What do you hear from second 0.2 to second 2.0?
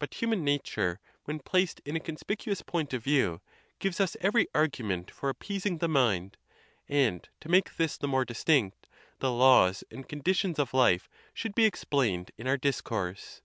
nature, when placed in a